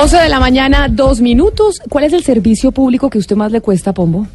[0.00, 1.80] 11 de la mañana, dos minutos.
[1.88, 4.26] ¿Cuál es el servicio público que usted más le cuesta, Pombo?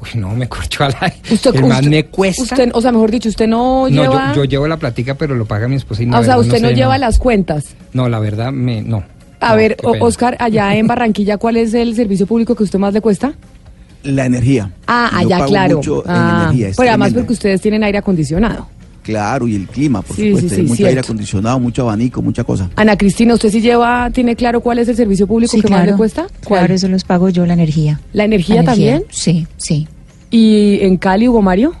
[0.00, 1.16] Uy, no, me corcho al aire.
[1.30, 2.42] Usted, el más usted- me cuesta.
[2.42, 4.28] usted- o sea, mejor dicho, usted no, no, lleva...
[4.34, 6.16] yo, yo llevo la platica, pero lo paga mi esposa y no.
[6.16, 7.74] Ah, o sea, la usted no, sé, lleva las cuentas.
[7.92, 9.02] No, la verdad, me, no.
[9.40, 9.76] A No, ver.
[10.00, 13.32] Oscar, allá en Barranquilla, ¿cuál es el servicio público que usted más le cuesta?
[14.02, 14.70] La energía.
[14.86, 15.76] Ah, Yo allá, pago claro.
[15.76, 18.68] mucho en Ah, energía, es pero además porque ustedes tienen aire acondicionado.
[19.10, 20.48] Claro, y el clima, por Sí, supuesto.
[20.48, 20.88] sí, hay mucho cierto.
[20.88, 22.70] aire acondicionado, mucho abanico, mucha cosa.
[22.76, 25.86] Ana Cristina, ¿usted sí lleva, tiene claro cuál es el servicio público Sí, que más
[25.86, 26.26] le cuesta?
[26.44, 26.60] ¿Cuál?
[26.60, 28.00] Claro, eso los pago yo, la energía.
[28.12, 29.04] ¿La energía, La también?
[29.10, 29.88] Sí, sí.
[30.30, 31.74] ¿Y en Cali, Hugo Mario?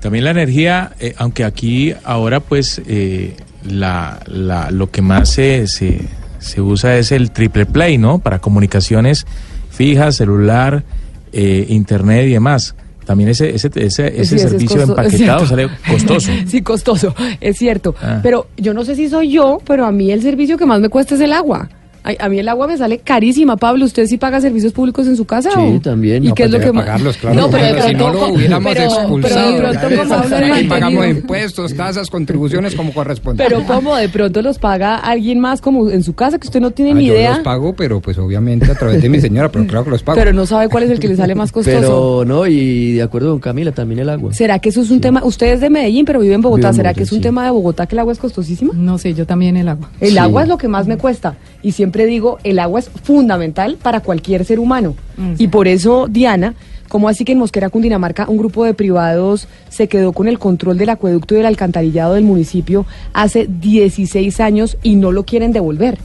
[0.00, 5.66] También la energía, eh, aunque aquí ahora pues eh, la, la- lo que más se,
[5.66, 6.00] se,
[6.38, 8.18] se usa es el triple play, ¿no?
[8.18, 9.26] Para comunicaciones
[9.70, 10.84] fijas, celular,
[11.32, 12.74] eh, internet y demás.
[13.04, 16.30] También ese, ese, ese, ese Sí, servicio costo- empaquetado sale costoso.
[16.46, 17.94] sí, costoso, es cierto.
[18.00, 18.20] Ah.
[18.22, 20.88] Pero yo no sé si soy yo, pero a mí el servicio que más me
[20.88, 21.68] cuesta es el agua.
[22.06, 23.86] Ay, A, mí el agua me sale carísima, Pablo.
[23.86, 25.50] ¿Usted sí paga servicios públicos en su casa?
[25.52, 25.80] Sí, o?
[25.80, 26.22] también.
[26.22, 27.36] ¿Y No, qué es pues lo debe que más- pagarlos, claro.
[27.40, 29.56] No, pero de si no pronto, lo hubiéramos pero- expulsado.
[29.56, 33.42] Pero de pronto, como el Aquí pagamos impuestos, tasas, contribuciones como corresponde.
[33.42, 36.72] Pero como de pronto los paga alguien más como en su casa que usted no
[36.72, 39.50] tiene Ah, ni yo idea, los pago, pero pues obviamente a través de mi señora,
[39.50, 40.18] pero claro que los pago.
[40.18, 41.74] pero no sabe cuál es el que le sale más costoso.
[41.80, 44.34] Pero no, y de acuerdo con Camila, también el agua.
[44.34, 45.22] ¿Será que eso es un tema?
[45.24, 46.68] Usted es de Medellín, pero vive en Bogotá.
[46.68, 47.22] Vivo ¿Será Bogotá, que es un sí.
[47.22, 48.72] tema de Bogotá que el agua es costosísima?
[48.74, 49.90] No sé, yo también el agua.
[50.00, 50.18] El Sí.
[50.18, 51.36] agua es lo que más me cuesta.
[51.62, 54.94] Y siempre digo, el agua es fundamental para cualquier ser humano.
[55.16, 56.54] Mm, Y por eso, Diana,
[56.88, 60.76] ¿cómo así que en Mosquera, Cundinamarca, un grupo de privados se quedó con el control
[60.76, 65.98] del acueducto y del alcantarillado del municipio hace 16 años y no lo quieren devolver?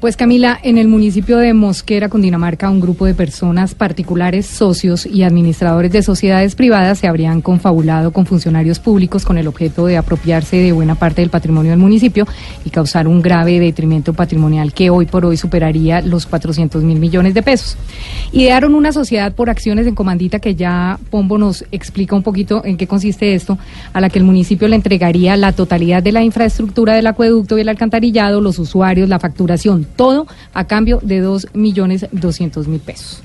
[0.00, 5.24] Pues Camila, en el municipio de Mosquera, Cundinamarca, un grupo de personas particulares, socios y
[5.24, 10.56] administradores de sociedades privadas se habrían confabulado con funcionarios públicos con el objeto de apropiarse
[10.56, 12.26] de buena parte del patrimonio del municipio
[12.64, 17.34] y causar un grave detrimento patrimonial que hoy por hoy superaría los 400 mil millones
[17.34, 17.76] de pesos.
[18.32, 22.78] Idearon una sociedad por acciones en comandita que ya Pombo nos explica un poquito en
[22.78, 23.58] qué consiste esto,
[23.92, 27.60] a la que el municipio le entregaría la totalidad de la infraestructura del acueducto y
[27.60, 33.22] el alcantarillado, los usuarios, la facturación, todo a cambio de dos millones doscientos mil pesos.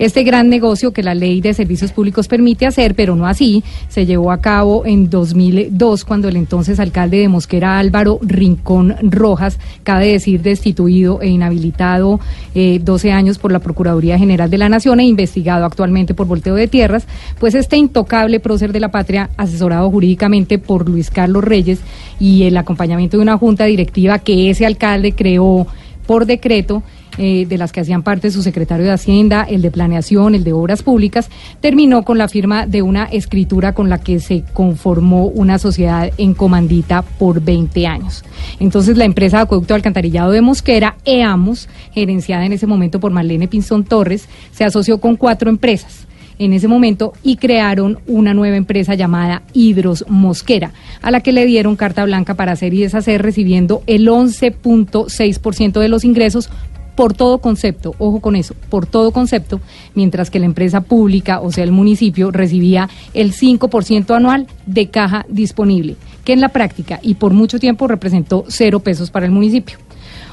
[0.00, 4.06] Este gran negocio que la ley de servicios públicos permite hacer, pero no así, se
[4.06, 10.06] llevó a cabo en 2002 cuando el entonces alcalde de Mosquera Álvaro Rincón Rojas, cabe
[10.06, 12.18] decir destituido e inhabilitado
[12.54, 16.54] eh, 12 años por la Procuraduría General de la Nación e investigado actualmente por volteo
[16.54, 17.06] de tierras,
[17.38, 21.80] pues este intocable prócer de la patria, asesorado jurídicamente por Luis Carlos Reyes
[22.18, 25.66] y el acompañamiento de una junta directiva que ese alcalde creó
[26.10, 26.82] por decreto,
[27.18, 30.52] eh, de las que hacían parte su secretario de Hacienda, el de Planeación, el de
[30.52, 35.60] Obras Públicas, terminó con la firma de una escritura con la que se conformó una
[35.60, 38.24] sociedad en comandita por 20 años.
[38.58, 43.46] Entonces la empresa de acueducto alcantarillado de Mosquera, EAMOS, gerenciada en ese momento por Marlene
[43.46, 46.08] Pinzón Torres, se asoció con cuatro empresas
[46.40, 51.46] en ese momento y crearon una nueva empresa llamada Hidros Mosquera, a la que le
[51.46, 56.50] dieron carta blanca para hacer y deshacer, recibiendo el 11.6% de los ingresos
[56.96, 59.60] por todo concepto, ojo con eso, por todo concepto,
[59.94, 65.24] mientras que la empresa pública, o sea, el municipio, recibía el 5% anual de caja
[65.28, 69.78] disponible, que en la práctica y por mucho tiempo representó cero pesos para el municipio.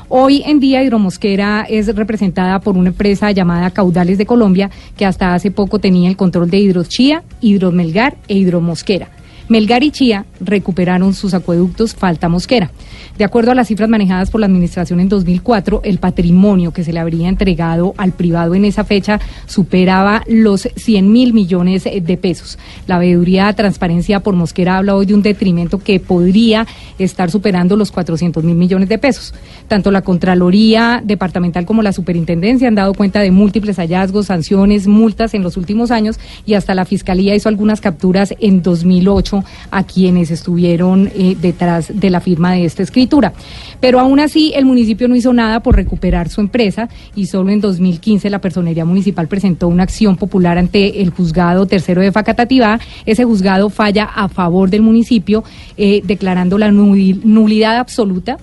[0.09, 5.33] Hoy en día Hidromosquera es representada por una empresa llamada Caudales de Colombia, que hasta
[5.33, 9.09] hace poco tenía el control de Hidrochía, Hidromelgar e Hidromosquera.
[9.49, 12.69] Melgar y Chía recuperaron sus acueductos Falta Mosquera.
[13.17, 16.91] De acuerdo a las cifras manejadas por la Administración en 2004, el patrimonio que se
[16.91, 22.59] le habría entregado al privado en esa fecha superaba los 100 mil millones de pesos.
[22.85, 26.67] La veeduría Transparencia por Mosquera habla hoy de un detrimento que podría
[26.99, 29.33] estar superando los 400 mil millones de pesos.
[29.67, 35.33] Tanto la Contraloría Departamental como la Superintendencia han dado cuenta de múltiples hallazgos, sanciones, multas
[35.33, 39.36] en los últimos años y hasta la Fiscalía hizo algunas capturas en 2008
[39.71, 43.33] a quienes estuvieron eh, detrás de la firma de esta escritura.
[43.79, 47.61] Pero aún así, el municipio no hizo nada por recuperar su empresa y solo en
[47.61, 52.79] 2015 la Personería Municipal presentó una acción popular ante el juzgado tercero de Facatativá.
[53.05, 55.43] Ese juzgado falla a favor del municipio,
[55.77, 58.37] eh, declarando la nul- nulidad absoluta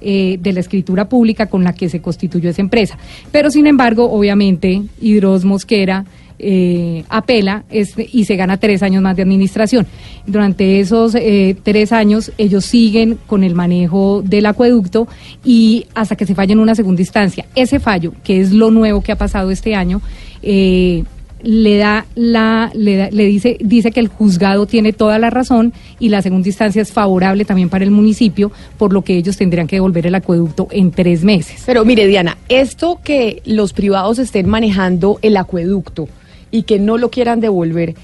[0.00, 2.96] eh, de la escritura pública con la que se constituyó esa empresa.
[3.32, 6.04] Pero sin embargo, obviamente, Hidros Mosquera
[6.38, 9.86] eh, apela este, y se gana tres años más de administración.
[10.26, 15.08] Durante esos eh, tres años ellos siguen con el manejo del acueducto
[15.44, 17.46] y hasta que se falle en una segunda instancia.
[17.54, 20.00] Ese fallo, que es lo nuevo que ha pasado este año,
[20.42, 21.04] eh,
[21.40, 25.72] le da la le, da- le dice dice que el juzgado tiene toda la razón
[26.00, 29.68] y la segunda instancia es favorable también para el municipio, por lo que ellos tendrían
[29.68, 31.62] que devolver el acueducto en tres meses.
[31.64, 36.08] Pero mire, Diana, esto que los privados estén manejando el acueducto
[36.50, 37.94] y que no lo quieran devolver,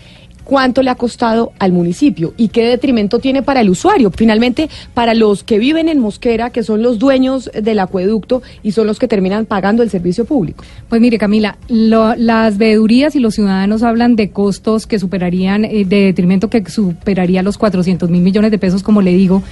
[0.44, 2.34] ¿cuánto le ha costado al municipio?
[2.36, 4.10] ¿Y qué detrimento tiene para el usuario?
[4.10, 8.86] Finalmente, para los que viven en Mosquera, que son los dueños del acueducto y son
[8.86, 10.64] los que terminan pagando el servicio público.
[10.88, 16.04] Pues mire, Camila, las veedurías y los ciudadanos hablan de costos que superarían, eh, de
[16.06, 19.42] detrimento que superaría los 400 mil millones de pesos, como le digo.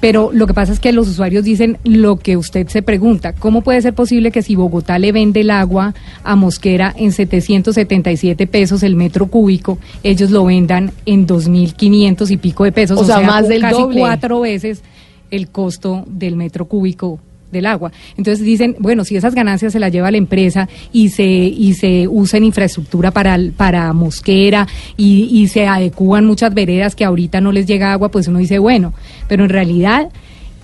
[0.00, 3.32] Pero lo que pasa es que los usuarios dicen lo que usted se pregunta.
[3.32, 8.46] ¿Cómo puede ser posible que si Bogotá le vende el agua a Mosquera en 777
[8.46, 13.00] pesos el metro cúbico, ellos lo vendan en 2.500 y pico de pesos?
[13.00, 14.00] O sea, más del casi doble.
[14.00, 14.82] cuatro veces
[15.30, 17.18] el costo del metro cúbico
[17.50, 17.90] del agua.
[18.18, 22.06] Entonces dicen, bueno, si esas ganancias se las lleva la empresa y se y se
[22.06, 24.66] usa en infraestructura para para mosquera
[24.98, 28.58] y, y se adecúan muchas veredas que ahorita no les llega agua, pues uno dice,
[28.58, 28.92] bueno,
[29.28, 30.10] pero en realidad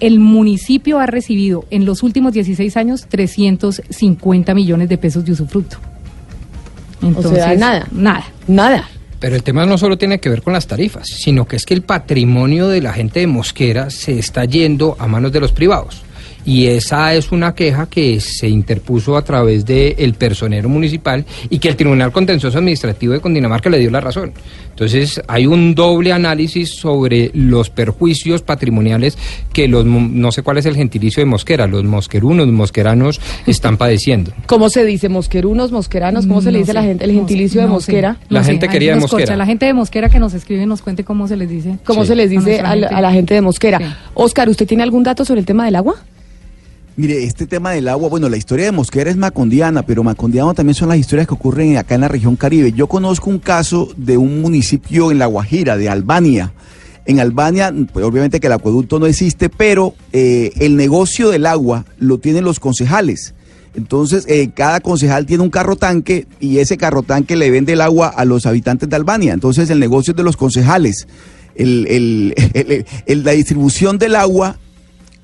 [0.00, 5.78] el municipio ha recibido en los últimos 16 años 350 millones de pesos de usufructo.
[7.22, 7.86] sea, nada.
[7.90, 8.24] Nada.
[8.46, 8.88] Nada.
[9.22, 11.74] Pero el tema no solo tiene que ver con las tarifas, sino que es que
[11.74, 16.02] el patrimonio de la gente de Mosquera se está yendo a manos de los privados.
[16.44, 21.69] Y esa es una queja que se interpuso a través del personero municipal y que
[21.69, 24.33] el Tribunal Contencioso Administrativo de Cundinamarca le dio la razón.
[24.71, 29.17] Entonces hay un doble análisis sobre los perjuicios patrimoniales
[29.53, 34.33] que los, no sé cuál es el gentilicio de Mosquera, los mosquerunos, mosqueranos están padeciendo.
[34.47, 35.09] ¿Cómo se dice?
[35.09, 36.27] ¿Mosquerunos, mosqueranos?
[36.27, 38.15] ¿Cómo se le dice a la sé, gente, el gentilicio sé, de Mosquera?
[38.15, 39.23] sé, La no sé, gente quería de nos corcha.
[39.25, 39.37] Mosquera.
[39.37, 41.79] La gente de Mosquera que nos escribe nos cuente cómo se les dice.
[41.85, 42.09] ¿Cómo Sí.
[42.09, 42.94] se les dice a la, gente.
[42.94, 43.79] a la gente de Mosquera?
[43.79, 43.85] Sí.
[44.15, 45.94] Oscar, ¿usted tiene algún dato sobre el tema del agua?
[46.94, 50.75] Mire, este tema del agua, bueno, la historia de Mosquera es macondiana, pero macondiano también
[50.75, 52.73] son las historias que ocurren acá en la región Caribe.
[52.73, 56.53] Yo conozco un caso de un municipio en La Guajira, de Albania.
[57.06, 61.87] En Albania, pues, obviamente que el acueducto no existe, pero eh, el negocio del agua
[61.99, 63.35] lo tienen los concejales.
[63.75, 67.81] Entonces, eh, cada concejal tiene un carro tanque y ese carro tanque le vende el
[67.81, 69.33] agua a los habitantes de Albania.
[69.33, 71.09] Entonces, el negocio es de los concejales.
[71.55, 72.35] El- el-
[73.06, 74.59] el- la distribución del agua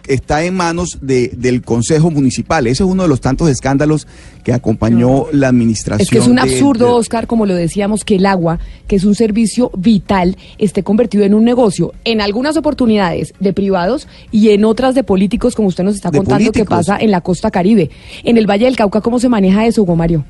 [0.08, 2.66] está en manos de- del Consejo Municipal.
[2.66, 4.06] Ese es uno de los tantos escándalos
[4.44, 6.02] que acompañó la administración.
[6.02, 8.96] Es que es un de- absurdo, de- Oscar, como lo decíamos, que el agua, que
[8.96, 14.50] es un servicio vital, esté convertido en un negocio, en algunas oportunidades de privados y
[14.50, 17.90] en otras de políticos, como usted nos está contando que pasa en la costa caribe.
[18.24, 20.24] En el Valle del Cauca, ¿cómo se maneja eso, Hugo Mario?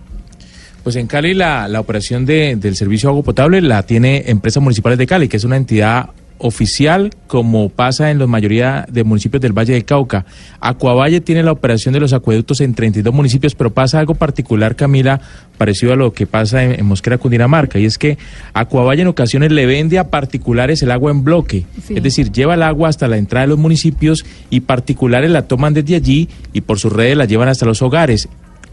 [0.84, 4.62] Pues en Cali la, la operación de- del servicio de agua potable la tiene Empresas
[4.62, 9.40] Municipales de Cali, que es una entidad oficial como pasa en la mayoría de municipios
[9.40, 10.24] del Valle del Cauca.
[10.60, 15.20] Acuavalle tiene la operación de los acueductos en 32 municipios, pero pasa algo particular, Camila,
[15.58, 18.18] parecido a lo que pasa en, en Mosquera, Cundinamarca, y es que
[18.54, 21.94] Acuavalle en ocasiones le vende a particulares el agua en bloque, Sí.
[21.96, 25.74] es decir, lleva el agua hasta la entrada de los municipios y particulares la toman
[25.74, 28.28] desde allí y por sus redes la llevan hasta los hogares.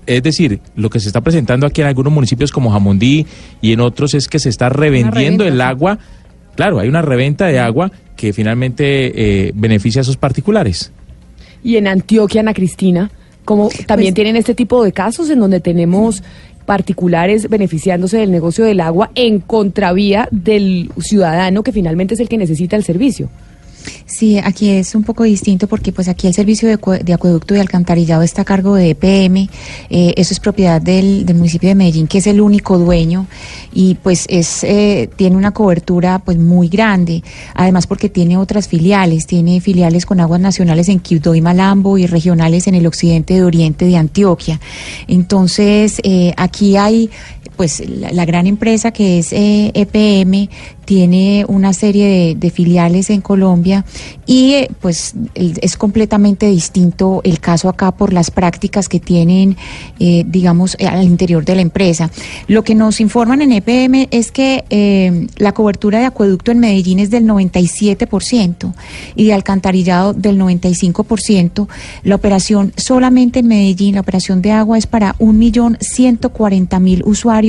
[0.08, 3.26] Es decir, lo que se está presentando aquí en algunos municipios como Jamundí
[3.60, 5.98] y en otros es que se está revendiendo el agua.
[6.56, 10.92] Claro, hay una reventa de agua que finalmente eh, beneficia a esos particulares.
[11.64, 13.12] Y en Antioquia, Ana Cristina,
[13.44, 16.24] como también Pues- tienen este tipo de casos en donde tenemos
[16.66, 22.38] particulares beneficiándose del negocio del agua en contravía del ciudadano que finalmente es el que
[22.38, 23.30] necesita el servicio.
[24.06, 27.60] Sí, aquí es un poco distinto porque pues aquí el servicio de, de acueducto y
[27.60, 29.50] alcantarillado está a cargo de EPM,
[29.90, 33.28] eh, eso es propiedad del, del municipio de Medellín que es el único dueño
[33.74, 39.28] y pues es eh, tiene una cobertura pues muy grande, además porque tiene otras filiales,
[39.28, 43.44] tiene filiales con aguas nacionales en Quibdó y Malambo y regionales en el occidente de
[43.44, 44.60] oriente de Antioquia.
[45.08, 47.10] Entonces eh, aquí hay
[47.56, 50.50] pues la, gran empresa que es eh, EPM
[50.86, 53.86] tiene una serie de, filiales en Colombia
[54.26, 59.58] y eh, pues es completamente distinto el caso acá por las prácticas que tienen,
[60.00, 62.12] eh, digamos, al interior de la empresa.
[62.48, 67.10] Lo que nos informan en EPM es que la cobertura de acueducto en Medellín es
[67.10, 68.74] del 97%
[69.16, 71.68] y de alcantarillado del 95%.
[72.04, 77.45] La operación solamente en Medellín, la operación de agua es para 1.140.000 usuarios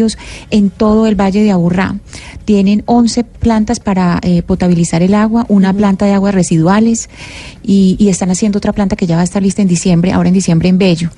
[0.50, 1.96] en todo el Valle de Aburrá.
[2.44, 7.08] Tienen 11 plantas para eh, potabilizar el agua, una planta de aguas residuales
[7.62, 10.28] y, y están haciendo otra planta que ya va a estar lista en diciembre, ahora
[10.28, 11.10] en diciembre en Bello.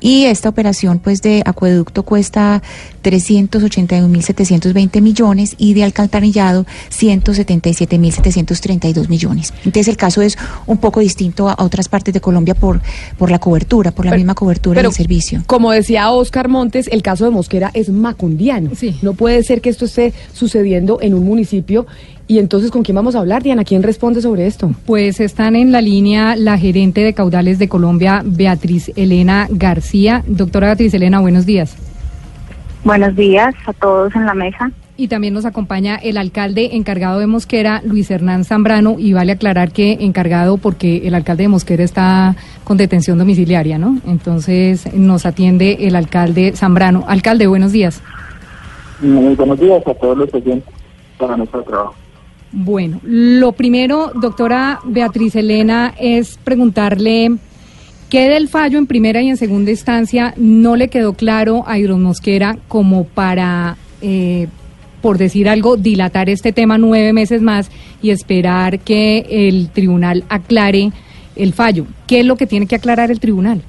[0.00, 2.62] Y esta operación pues de acueducto cuesta
[3.02, 9.52] 381.720 millones y de alcantarillado 177.732 millones.
[9.58, 12.80] Entonces el caso es un poco distinto a, a otras partes de Colombia por,
[13.18, 15.42] por la cobertura, por la Pero- misma cobertura pero, del servicio.
[15.46, 18.19] Como decía Oscar Montes, el caso de Mosquera es macro
[18.74, 18.96] Sí.
[19.02, 21.86] No puede ser que esto esté sucediendo en un municipio.
[22.28, 23.64] Y entonces, ¿con quién vamos a hablar, Diana?
[23.64, 24.70] ¿Quién responde sobre esto?
[24.86, 30.22] Pues están en la línea la gerente de caudales de Colombia, Beatriz Elena García.
[30.28, 31.76] Doctora Beatriz Elena, buenos días.
[32.84, 34.70] Buenos días a todos en la mesa.
[35.00, 39.72] Y también nos acompaña el alcalde encargado de Mosquera, Luis Hernán Zambrano, y vale aclarar
[39.72, 43.98] que encargado porque el alcalde de Mosquera está con detención domiciliaria, ¿no?
[44.06, 47.04] Entonces nos atiende el alcalde Zambrano.
[47.08, 48.02] Alcalde, buenos días.
[49.00, 50.68] Muy buenos días a todos los oyentes
[51.16, 51.94] para nuestro trabajo.
[52.52, 57.36] Bueno, lo primero, doctora Beatriz Elena, es preguntarle
[58.10, 61.98] qué del fallo en primera y en segunda instancia no le quedó claro a Hidros
[61.98, 64.48] Mosquera como para, eh,
[65.00, 67.70] por decir algo, dilatar este tema nueve meses más
[68.02, 70.90] y esperar que el tribunal aclare
[71.36, 71.86] el fallo.
[72.06, 73.62] ¿Qué es lo que tiene que aclarar el tribunal?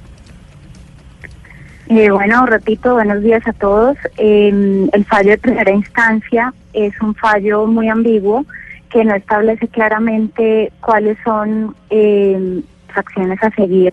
[1.88, 3.96] Eh, bueno, repito, buenos días a todos.
[4.16, 8.46] Eh, el fallo de primera instancia es un fallo muy ambiguo
[8.90, 13.92] que no establece claramente cuáles son eh, las acciones a seguir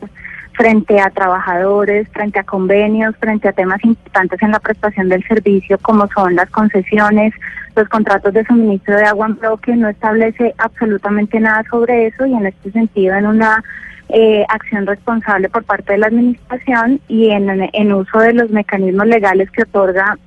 [0.60, 5.78] frente a trabajadores, frente a convenios, frente a temas importantes en la prestación del servicio,
[5.78, 7.34] como son las concesiones,
[7.78, 12.34] los contratos de suministro de agua en bloque, no establece absolutamente nada sobre eso y
[12.34, 13.64] en este sentido en una
[14.10, 19.08] eh, acción responsable por parte de la administración y en, en uso de los mecanismos
[19.08, 20.18] legales que otorga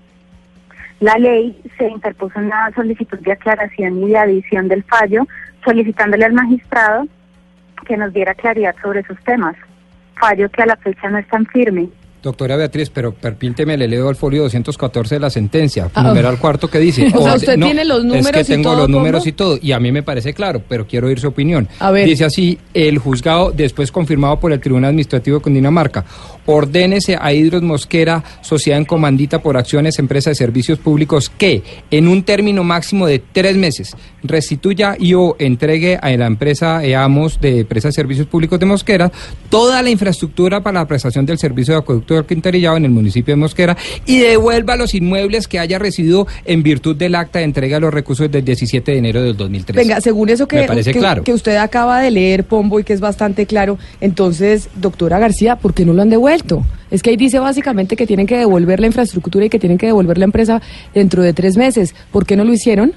[1.01, 5.27] la ley, se interpuso una solicitud de aclaración y de adición del fallo,
[5.63, 7.07] solicitándole al magistrado
[7.85, 9.57] que nos diera claridad sobre esos temas.
[10.19, 11.89] Fallo que a la fecha no es tan firme.
[12.23, 16.03] Doctora Beatriz, pero perpíteme, le leo el folio 214 de la sentencia, Ah.
[16.05, 17.07] numeral cuarto que dice.
[17.15, 19.29] O sea, orde- usted tiene los números Es que y tengo todo, los números ¿cómo?
[19.29, 21.69] y todo, y a mí me parece claro, pero quiero oír su opinión.
[21.81, 22.07] A ver.
[22.07, 26.05] Dice así, el juzgado, después confirmado por el Tribunal Administrativo de Cundinamarca,
[26.47, 32.09] ordénese a Hidros Mosquera, sociedad en comandita por acciones, empresa de servicios públicos, que en
[32.09, 37.61] un término máximo de tres meses restituya y o entregue a la empresa EAMOS de
[37.61, 39.11] Empresa de Servicios Públicos de Mosquera
[39.51, 43.33] toda la infraestructura para la prestación del servicio de acueducto del Quintarillado en el municipio
[43.33, 43.77] de Mosquera
[44.07, 47.95] y devuelva los inmuebles que haya recibido en virtud del acta de entrega de los
[47.95, 49.81] recursos del 17 de enero del 2013.
[49.81, 51.25] Venga, según eso que, Me parece que, claro.
[51.25, 55.75] que usted acaba de leer, Pombo, y que es bastante claro, entonces, doctora García, ¿por
[55.75, 56.65] qué no lo han devuelto?
[56.91, 59.87] Es que ahí dice básicamente que tienen que devolver la infraestructura y que tienen que
[59.87, 60.61] devolver la empresa
[60.95, 61.95] dentro de tres meses.
[62.11, 62.93] ¿Por qué no lo hicieron?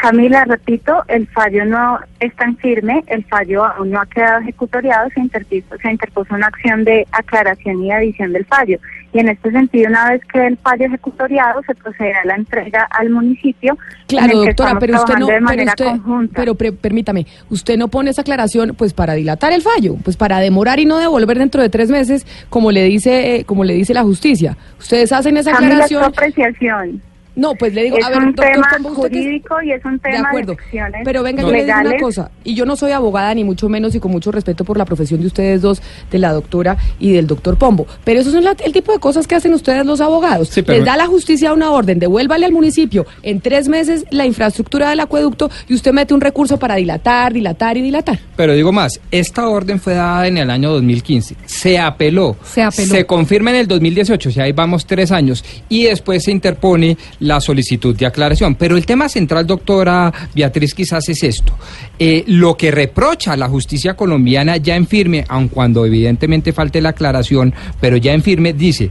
[0.00, 5.10] Camila, repito, el fallo no es tan firme, el fallo aún no ha quedado ejecutoriado,
[5.10, 8.78] se interpuso, se interpuso una acción de aclaración y adición del fallo.
[9.12, 12.88] Y en este sentido, una vez que el fallo ejecutoriado, se procederá a la entrega
[12.90, 13.76] al municipio.
[14.06, 16.32] Claro, doctora, pero usted no, pero manera usted, conjunta.
[16.34, 20.38] pero pre- permítame, usted no pone esa aclaración, pues para dilatar el fallo, pues para
[20.38, 23.92] demorar y no devolver dentro de tres meses, como le dice, eh, como le dice
[23.92, 24.56] la justicia.
[24.78, 26.04] Ustedes hacen esa Camila, aclaración.
[26.04, 27.02] apreciación.
[27.40, 29.82] No, pues le digo, es a ver, un doctor tema usted que jurídico y es
[29.84, 30.52] un De tema de, acuerdo.
[30.52, 33.68] acciones Pero venga, yo le digo una cosa, y yo no soy abogada ni mucho
[33.70, 35.80] menos y con mucho respeto por la profesión de ustedes dos,
[36.10, 39.26] de la doctora y del doctor Pombo, pero esos son la- el tipo de cosas
[39.26, 40.48] que hacen ustedes los abogados.
[40.50, 44.26] Sí, pero- Les da la justicia una orden, devuélvale al municipio en tres meses la
[44.26, 48.18] infraestructura del acueducto y usted mete un recurso para dilatar, dilatar y dilatar.
[48.36, 53.06] Pero digo más, esta orden fue dada en el año 2015, se apeló, Se apeló.
[53.06, 57.29] confirma en el 2018, o sea, ahí vamos tres años, y después se interpone la
[57.38, 58.54] solicitud de aclaración.
[58.54, 61.52] Pero el tema central, doctora Beatriz, quizás es esto.
[61.98, 66.88] Eh, lo que reprocha la justicia colombiana ya en firme, aun cuando evidentemente falte la
[66.88, 68.90] aclaración, pero ya en firme, dice...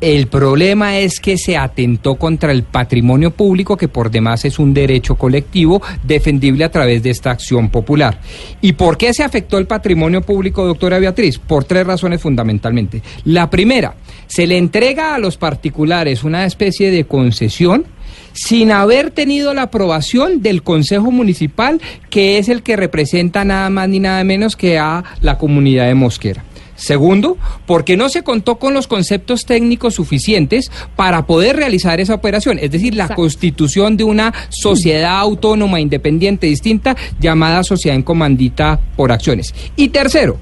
[0.00, 4.72] El problema es que se atentó contra el patrimonio público, que por demás es un
[4.72, 8.18] derecho colectivo defendible a través de esta acción popular.
[8.62, 11.38] ¿Y por qué se afectó el patrimonio público, doctora Beatriz?
[11.38, 13.02] Por tres razones fundamentalmente.
[13.24, 13.94] La primera,
[14.26, 17.84] se le entrega a los particulares una especie de concesión
[18.32, 23.88] sin haber tenido la aprobación del Consejo Municipal, que es el que representa nada más
[23.88, 26.44] ni nada menos que a la comunidad de Mosquera.
[26.80, 32.58] Segundo, porque no se contó con los conceptos técnicos suficientes para poder realizar esa operación,
[32.58, 33.22] es decir, la Exacto.
[33.22, 39.54] constitución de una sociedad autónoma, independiente, distinta, llamada sociedad en comandita por acciones.
[39.76, 40.38] Y tercero,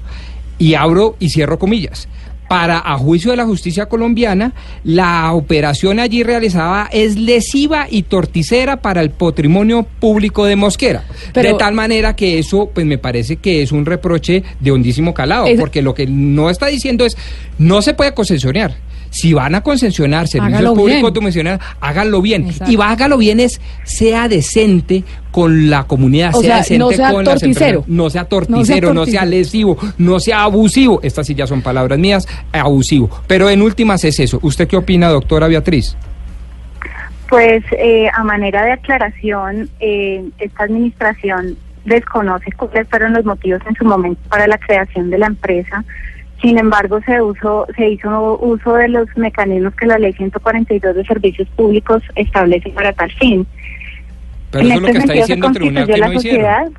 [0.57, 2.07] y abro y cierro comillas.
[2.49, 4.53] Para, a juicio de la justicia colombiana,
[4.83, 11.03] la operación allí realizada es lesiva y torticera para el patrimonio público de Mosquera.
[11.31, 15.13] Pero- de tal manera que eso, pues me parece que es un reproche de hondísimo
[15.13, 17.15] calado, Es- porque lo que no está diciendo es,
[17.59, 18.75] no se puede concesionar.
[19.11, 21.13] Si van a concesionar servicios Hágalo públicos bien.
[21.13, 22.45] dominiciliarios, háganlo bien.
[22.47, 22.71] Exacto.
[22.71, 27.11] Y hágalo bien es, sea decente con la comunidad, O sea, sea, decente no sea
[27.11, 27.79] con las torticero.
[27.79, 27.87] empresas.
[27.89, 29.25] No sea torticero, no sea, torticero.
[29.25, 30.99] lesivo, no sea abusivo.
[31.03, 33.09] Estas sí ya son palabras mías, abusivo.
[33.27, 34.39] Pero en últimas es eso.
[34.41, 35.95] ¿Usted qué opina, doctora Beatriz?
[37.29, 43.75] Pues eh, a manera de aclaración, eh, esta administración desconoce cuáles fueron los motivos en
[43.75, 45.83] su momento para la creación de la empresa.
[46.41, 51.03] Sin embargo, se, uso, se hizo uso de los mecanismos que la Ley 142 de
[51.03, 53.45] Servicios Públicos establece para tal fin.
[54.51, 56.73] Pero En eso es lo este que está diciendo el tribunal que no hicieron.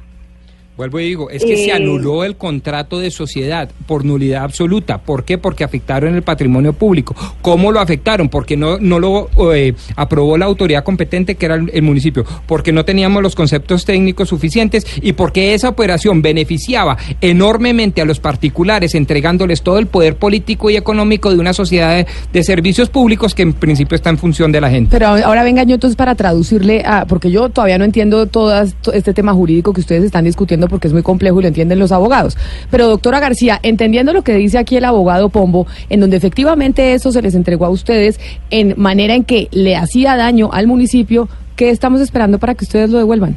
[0.81, 4.97] Vuelvo y digo, es que se Eh, anuló el contrato de sociedad por nulidad absoluta.
[4.97, 5.37] ¿Por qué?
[5.37, 7.15] Porque afectaron el patrimonio público.
[7.43, 8.31] ¿Cómo lo afectaron?
[8.31, 12.25] Porque no, no lo eh, aprobó la autoridad competente que era el, el municipio.
[12.47, 18.19] Porque no teníamos los conceptos técnicos suficientes y porque esa operación beneficiaba enormemente a los
[18.19, 23.35] particulares entregándoles todo el poder político y económico de una sociedad de, de servicios públicos
[23.35, 24.89] que en principio está en función de la gente.
[24.91, 28.59] Pero ahora venga yo entonces para traducirle, a, porque yo todavía no entiendo todo
[28.95, 31.93] este tema jurídico que ustedes están discutiendo porque es muy complejo y lo entienden los
[31.93, 32.39] abogados.
[32.71, 37.13] Pero doctora García, entendiendo lo que dice aquí el abogado Pombo, en donde efectivamente eso
[37.13, 38.19] se les entregó a ustedes
[38.51, 42.89] en manera en que le hacía daño al municipio, ¿qué estamos esperando para que ustedes
[42.91, 43.37] lo devuelvan?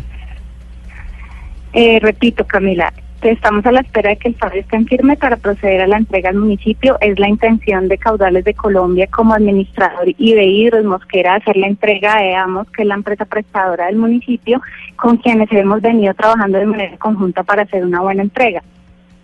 [1.74, 2.94] Eh, repito, Camila,
[3.32, 5.98] estamos a la espera de que el fallo esté en firme para proceder a la
[5.98, 6.98] entrega al municipio.
[7.02, 11.68] Es la intención de Caudales de Colombia como administrador y de Hidros Mosquera hacer la
[11.68, 14.62] entrega a EAMOS, que es la empresa prestadora del municipio,
[14.96, 18.64] con quienes hemos venido trabajando de manera conjunta para hacer una buena entrega.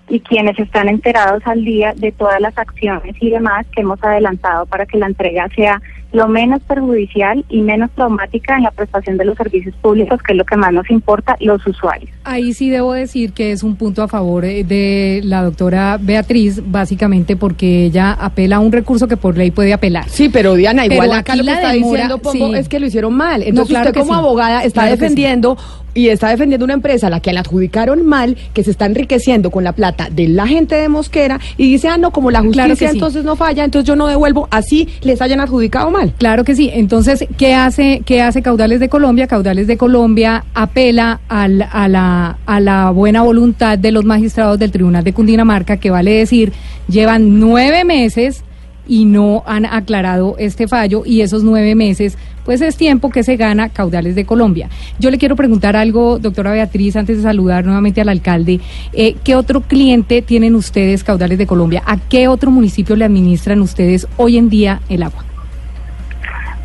[0.07, 4.65] Y quienes están enterados al día de todas las acciones y demás que hemos adelantado
[4.65, 9.25] para que la entrega sea lo menos perjudicial y menos traumática en la prestación de
[9.25, 12.09] los servicios públicos, que es lo que más nos importa, los usuarios.
[12.23, 16.61] Ahí sí debo decir que es un punto a favor eh, de la doctora Beatriz,
[16.65, 20.09] básicamente porque ella apela a un recurso que por ley puede apelar.
[20.09, 22.55] Sí, pero Diana, Pero igual acá aquí lo que la está demora, diciendo Pombo sí.
[22.55, 23.41] es que lo hicieron mal.
[23.41, 24.19] No, Entonces claro usted que como sí.
[24.19, 25.01] abogada está Claro que sí.
[25.03, 25.57] defendiendo
[25.95, 29.49] y está defendiendo una empresa a la que la adjudicaron mal, que se está enriqueciendo
[29.49, 32.63] con la plata de la gente de Mosquera y dice, ah, no, como la justicia
[32.65, 32.93] Claro que sí.
[32.93, 35.98] entonces no falla, entonces yo no devuelvo, así les hayan adjudicado mal.
[36.17, 36.69] Claro que sí.
[36.73, 39.27] Entonces, ¿qué hace, qué hace Caudales de Colombia?
[39.27, 44.71] Caudales de Colombia apela al- a, la, a la buena voluntad de los magistrados del
[44.71, 46.53] Tribunal de Cundinamarca, que vale decir,
[46.87, 48.43] llevan nueve meses
[48.87, 53.35] y no han aclarado este fallo y esos nueve meses, pues es tiempo que se
[53.35, 54.67] gana Caudales de Colombia.
[54.97, 58.59] Yo le quiero preguntar algo, doctora Beatriz, antes de saludar nuevamente al alcalde.
[58.93, 61.83] Eh, ¿Qué otro cliente tienen ustedes, Caudales de Colombia?
[61.85, 65.25] ¿A qué otro municipio le administran ustedes hoy en día el agua?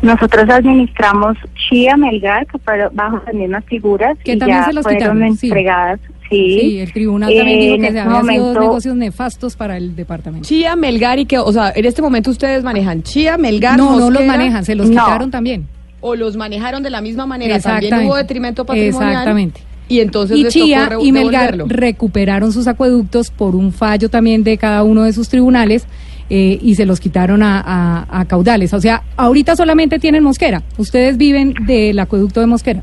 [0.01, 4.73] Nosotros administramos Chía, Melgar, que fueron bajo las mismas figuras Que y también ya se
[4.73, 5.99] los fueron quitaron, entregadas.
[6.29, 9.77] Sí, Sí, el tribunal también Eh, dijo que este habían sido momento- negocios nefastos para
[9.77, 10.47] el departamento.
[10.47, 14.09] Chía, Melgar y que, o sea, en este momento ustedes manejan Chía, Melgar, No, no
[14.09, 15.03] los manejan, se los No.
[15.05, 15.67] quitaron también.
[16.01, 18.07] o los manejaron de la misma manera, también Exactamente.
[18.07, 19.11] hubo detrimento patrimonial.
[19.11, 19.61] Exactamente.
[19.87, 21.65] Y entonces y Chía y Melgar devolverlo.
[21.67, 25.87] recuperaron sus acueductos por un fallo también de cada uno de sus tribunales
[26.29, 28.73] eh, y se los quitaron a, a- a caudales.
[28.73, 30.63] O sea, ahorita solamente tienen Mosquera.
[30.77, 32.81] Ustedes viven del acueducto de Mosquera.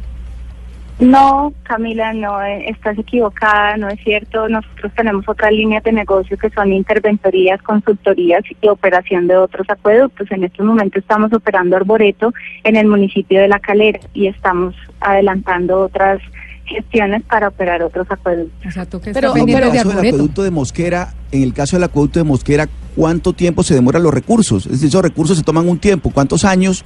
[1.00, 4.48] No, Camila, no, eh, estás equivocada, no es cierto.
[4.48, 10.30] Nosotros tenemos otras líneas de negocio que son interventorías, consultorías y operación de otros acueductos.
[10.30, 15.80] En estos momentos estamos operando Arboreto en el municipio de La Calera y estamos adelantando
[15.80, 16.20] otras
[16.66, 18.64] gestiones para operar otros acueductos.
[18.66, 21.84] O sea, toca Pero- En el caso del acueducto de Mosquera, en el caso del
[21.84, 24.66] acueducto de Mosquera, ¿cuánto tiempo se demoran los recursos?
[24.66, 26.10] Es decir, esos recursos se toman un tiempo.
[26.10, 26.84] ¿Cuántos años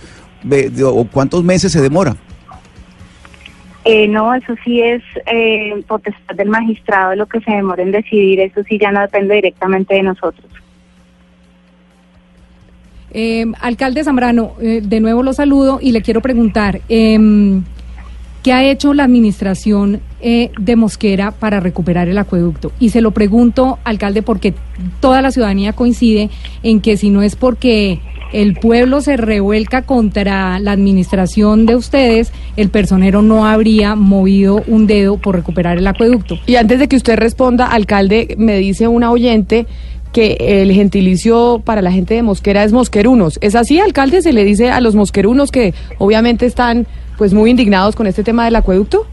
[0.84, 2.16] o cuántos meses se demora?
[3.88, 8.40] Eh, no, eso sí es eh, potestad del magistrado lo que se demora en decidir,
[8.40, 10.50] eso sí ya no depende directamente de nosotros.
[13.12, 17.62] Eh, alcalde Zambrano, eh, de nuevo lo saludo y le quiero preguntar, em,
[18.46, 22.70] ¿qué ha hecho la administración eh, de Mosquera para recuperar el acueducto?
[22.78, 24.54] Y se lo pregunto, alcalde, porque
[25.00, 26.30] toda la ciudadanía coincide
[26.62, 27.98] en que si no es porque
[28.32, 34.86] el pueblo se revuelca contra la administración de ustedes, el personero no habría movido un
[34.86, 36.38] dedo por recuperar el acueducto.
[36.46, 39.66] Y antes de que usted responda, alcalde, me dice una oyente
[40.12, 43.40] que el gentilicio para la gente de Mosquera es mosquerunos.
[43.42, 44.22] ¿Es así, alcalde?
[44.22, 48.44] ¿Se le dice a los mosquerunos que obviamente están pues muy indignados con este tema
[48.44, 49.06] del acueducto?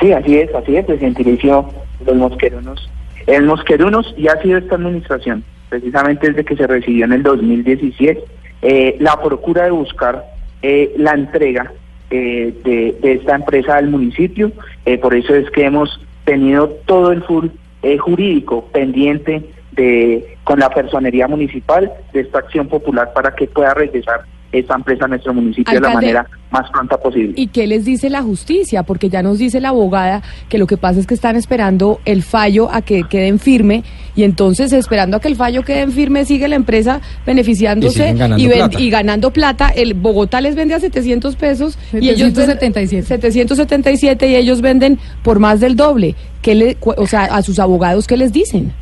[0.00, 1.68] Sí, así es, así es, el gentilicio
[2.04, 2.88] los mosquerunos.
[3.26, 8.24] El mosquerunos ya ha sido esta administración, precisamente desde que se recibió en el 2017,
[8.62, 10.24] eh, la procura de buscar
[10.62, 11.72] eh, la entrega
[12.10, 14.50] eh, de, de esta empresa al municipio,
[14.84, 17.46] eh, por eso es que hemos tenido todo el full
[17.82, 19.42] eh, jurídico pendiente
[19.72, 25.04] de con la personería municipal de esta acción popular para que pueda regresar esta empresa
[25.04, 27.32] a nuestro municipio de la manera más pronta posible.
[27.36, 28.82] ¿Y qué les dice la justicia?
[28.82, 32.22] Porque ya nos dice la abogada que lo que pasa es que están esperando el
[32.22, 33.84] fallo a que queden firme
[34.16, 38.14] y entonces esperando a que el fallo quede en firme sigue la empresa beneficiándose Y
[38.18, 38.80] ganando ven- plata.
[38.80, 39.68] y ganando plata.
[39.68, 43.06] El Bogotá les vende a 700 pesos y ellos ven- 777.
[43.06, 46.16] 777 y ellos venden por más del doble.
[46.42, 48.72] ¿Qué le, cu- o sea, a sus abogados qué les dicen?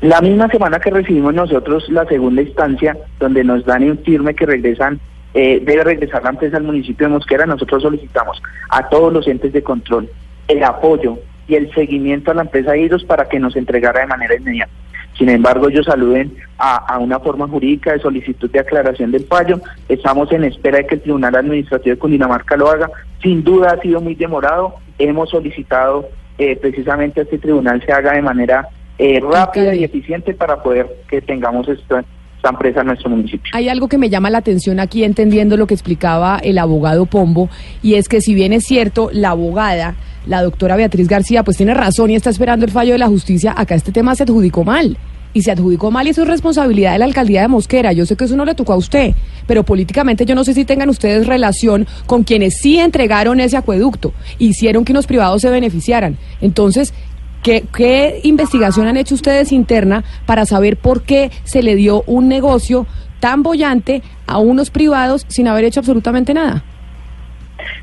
[0.00, 4.46] La misma semana que recibimos nosotros la segunda instancia, donde nos dan en firme que
[4.46, 5.00] regresan,
[5.34, 9.52] eh, debe regresar la empresa al municipio de Mosquera, nosotros solicitamos a todos los entes
[9.52, 10.08] de control
[10.46, 14.36] el apoyo y el seguimiento a la empresa Iros para que nos entregara de manera
[14.36, 14.72] inmediata.
[15.18, 19.60] Sin embargo, ellos aluden a, a una forma jurídica de solicitud de aclaración del fallo.
[19.88, 22.88] Estamos en espera de que el Tribunal Administrativo de Cundinamarca lo haga.
[23.20, 24.76] Sin duda ha sido muy demorado.
[24.96, 26.08] Hemos solicitado
[26.38, 30.88] eh, precisamente a este tribunal se haga de manera eh, rápida y eficiente para poder
[31.08, 32.04] que tengamos esta,
[32.36, 33.50] esta empresa en nuestro municipio.
[33.52, 37.48] Hay algo que me llama la atención aquí entendiendo lo que explicaba el abogado Pombo
[37.82, 41.74] y es que si bien es cierto, la abogada, la doctora Beatriz García, pues tiene
[41.74, 44.96] razón y está esperando el fallo de la justicia, acá este tema se adjudicó mal.
[45.34, 47.92] Y se adjudicó mal y eso es responsabilidad de la alcaldía de Mosquera.
[47.92, 49.14] Yo sé que eso no le tocó a usted,
[49.46, 54.14] pero políticamente yo no sé si tengan ustedes relación con quienes sí entregaron ese acueducto,
[54.38, 56.16] hicieron que unos privados se beneficiaran.
[56.40, 56.94] Entonces,
[57.42, 62.28] ¿Qué, ¿Qué investigación han hecho ustedes interna para saber por qué se le dio un
[62.28, 62.86] negocio
[63.20, 66.64] tan bollante a unos privados sin haber hecho absolutamente nada?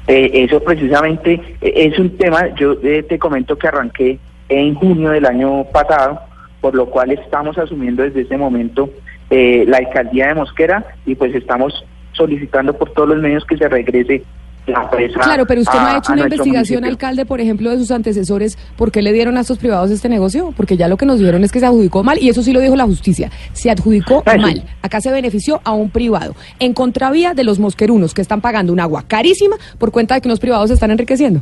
[0.07, 5.09] Eh, eso precisamente eh, es un tema, yo eh, te comento que arranqué en junio
[5.09, 6.19] del año pasado,
[6.61, 8.89] por lo cual estamos asumiendo desde ese momento
[9.29, 13.67] eh, la alcaldía de Mosquera y pues estamos solicitando por todos los medios que se
[13.67, 14.23] regrese
[14.67, 14.89] la.
[14.89, 16.87] Claro, pero usted no ha hecho una investigación, municipio.
[16.89, 20.53] alcalde, por ejemplo, de sus antecesores, ¿por qué le dieron a estos privados este negocio?
[20.57, 22.59] Porque ya lo que nos dieron es que se adjudicó mal, y eso sí lo
[22.59, 24.39] dijo la justicia, se adjudicó sí.
[24.39, 24.63] mal.
[24.81, 28.79] Acá se benefició a un privado, en contravía de los mosquerunos, que están pagando un
[28.79, 31.41] agua carísima por cuenta de que unos privados se están enriqueciendo.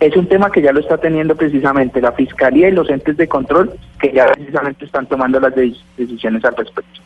[0.00, 3.28] Es un tema que ya lo está teniendo precisamente la Fiscalía y los entes de
[3.28, 7.00] control que ya precisamente están tomando las de- decisiones al respecto.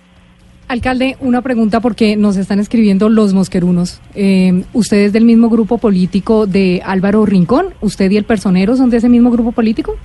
[0.66, 4.00] Alcalde, una pregunta porque nos están escribiendo los mosquerunos.
[4.14, 7.74] Eh, ¿Usted es del mismo grupo político de Álvaro Rincón?
[7.80, 9.96] ¿Usted y el personero son de ese mismo grupo político?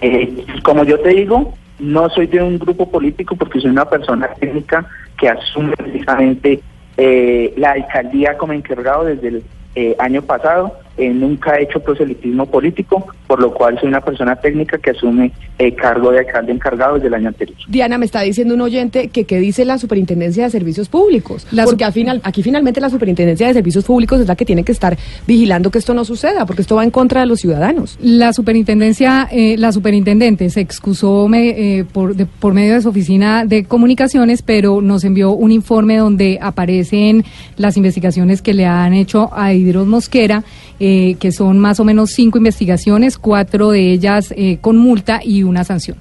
[0.00, 4.28] Eh, como yo te digo, no soy de un grupo político porque soy una persona
[4.38, 4.86] técnica
[5.18, 6.60] que asume precisamente
[6.96, 9.44] eh, la alcaldía como encargado desde el
[9.74, 10.78] eh, año pasado.
[10.96, 15.32] Eh, nunca he hecho proselitismo político, por lo cual soy una persona técnica que asume
[15.58, 17.56] el cargo de alcalde encargado desde el año anterior.
[17.68, 21.46] Diana, me está diciendo un oyente que qué dice la Superintendencia de Servicios Públicos.
[21.50, 24.70] La porque final, aquí finalmente la Superintendencia de Servicios Públicos es la que tiene que
[24.70, 27.98] estar vigilando que esto no suceda, porque esto va en contra de los ciudadanos.
[28.00, 32.88] La superintendencia, eh, la superintendente se excusó me- eh, por, de- por medio de su
[32.88, 37.24] oficina de comunicaciones, pero nos envió un informe donde aparecen
[37.56, 40.44] las investigaciones que le han hecho a Hidros Mosquera,
[40.86, 45.42] eh, que son más o menos cinco investigaciones, cuatro de ellas eh, con multa y
[45.42, 45.96] una sanción.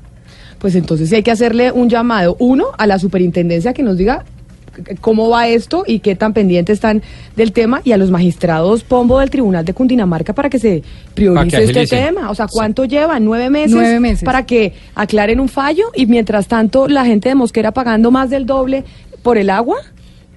[0.59, 4.25] Pues entonces sí hay que hacerle un llamado, uno, a la superintendencia que nos diga
[4.99, 7.01] cómo va esto y qué tan pendientes están
[7.37, 11.59] del tema y a los magistrados Pombo del Tribunal de Cundinamarca para que se priorice
[11.59, 12.29] que este tema.
[12.29, 13.23] O sea, ¿cuánto llevan?
[13.23, 13.71] ¿Nueve meses?
[13.71, 14.25] Nueve meses.
[14.25, 18.45] Para que aclaren un fallo y mientras tanto la gente de Mosquera pagando más del
[18.45, 18.83] doble
[19.21, 19.77] por el agua.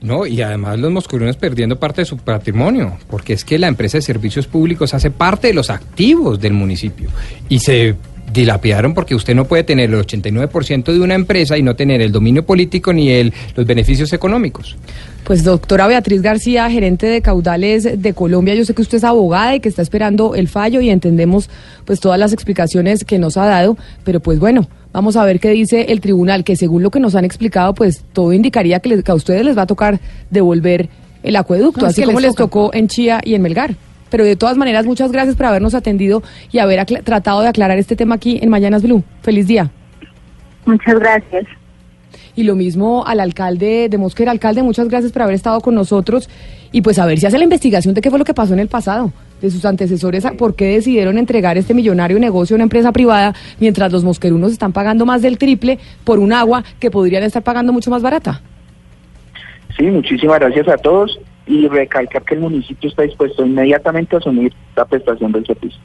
[0.02, 3.98] No, y además los mosquerones perdiendo parte de su patrimonio, porque es que la empresa
[3.98, 7.08] de servicios públicos hace parte de los activos del municipio
[7.48, 7.94] y se
[8.36, 12.12] dilapidaron porque usted no puede tener el 89% de una empresa y no tener el
[12.12, 14.76] dominio político ni el, los beneficios económicos.
[15.24, 19.56] Pues doctora Beatriz García, gerente de caudales de Colombia, yo sé que usted es abogada
[19.56, 21.50] y que está esperando el fallo y entendemos
[21.84, 25.50] pues todas las explicaciones que nos ha dado, pero pues bueno, vamos a ver qué
[25.50, 29.02] dice el tribunal, que según lo que nos han explicado, pues todo indicaría que, les-
[29.02, 29.98] que a ustedes les va a tocar
[30.30, 30.88] devolver
[31.24, 32.44] el acueducto, No, así como les les toca.
[32.44, 33.74] tocó en Chía y en Melgar.
[34.10, 37.96] Pero de todas maneras, muchas gracias por habernos atendido y haber tratado de aclarar este
[37.96, 39.02] tema aquí en Mañanas Blue.
[39.22, 39.70] Feliz día.
[40.64, 41.44] Muchas gracias.
[42.34, 44.30] Y lo mismo al alcalde de Mosquera.
[44.30, 46.28] Alcalde, muchas gracias por haber estado con nosotros.
[46.70, 48.58] Y pues a ver si hace la investigación de qué fue lo que pasó en
[48.60, 52.64] el pasado, de sus antecesores, a- por qué decidieron entregar este millonario negocio a una
[52.64, 57.22] empresa privada, mientras los mosquerunos están pagando más del triple por un agua que podrían
[57.22, 58.42] estar pagando mucho más barata.
[59.78, 64.52] Sí, muchísimas gracias a todos y recalcar que el municipio está dispuesto inmediatamente a asumir
[64.74, 65.80] la prestación del servicio.